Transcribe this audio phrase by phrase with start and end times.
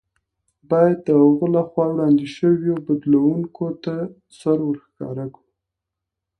[0.69, 3.95] باید د هغه له خوا وړاندې شویو بدلوونکو ته
[4.39, 5.47] سر ورښکاره کړو.